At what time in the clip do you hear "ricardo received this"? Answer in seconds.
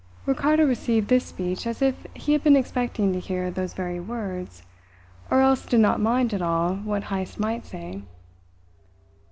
0.25-1.25